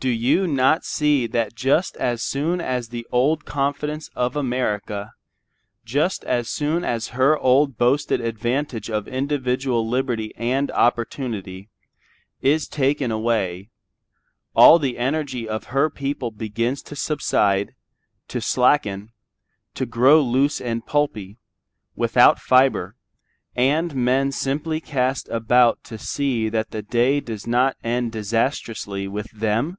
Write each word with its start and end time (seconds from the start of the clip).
Do 0.00 0.10
you 0.10 0.46
not 0.46 0.84
see 0.84 1.26
that 1.26 1.56
just 1.56 1.96
so 1.98 2.14
soon 2.14 2.60
as 2.60 2.90
the 2.90 3.04
old 3.10 3.40
self 3.40 3.46
confidence 3.46 4.08
of 4.14 4.36
America, 4.36 5.12
just 5.84 6.22
so 6.22 6.42
soon 6.44 6.84
as 6.84 7.08
her 7.18 7.36
old 7.36 7.76
boasted 7.76 8.20
advantage 8.20 8.88
of 8.88 9.08
individual 9.08 9.88
liberty 9.88 10.32
and 10.36 10.70
opportunity, 10.70 11.68
is 12.40 12.68
taken 12.68 13.10
away, 13.10 13.70
all 14.54 14.78
the 14.78 14.98
energy 14.98 15.48
of 15.48 15.64
her 15.74 15.90
people 15.90 16.30
begins 16.30 16.80
to 16.82 16.94
subside, 16.94 17.74
to 18.28 18.40
slacken, 18.40 19.08
to 19.74 19.84
grow 19.84 20.22
loose 20.22 20.60
and 20.60 20.86
pulpy, 20.86 21.38
without 21.96 22.38
fibre, 22.38 22.94
and 23.56 23.96
men 23.96 24.30
simply 24.30 24.78
cast 24.80 25.28
about 25.30 25.82
to 25.82 25.98
see 25.98 26.48
that 26.48 26.70
the 26.70 26.82
day 26.82 27.18
does 27.18 27.48
not 27.48 27.76
end 27.82 28.12
disastrously 28.12 29.08
with 29.08 29.28
them? 29.32 29.76